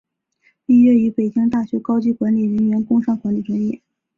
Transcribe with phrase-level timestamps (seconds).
[0.65, 3.79] 毕业于北京大学高级管理人员工商管理专业。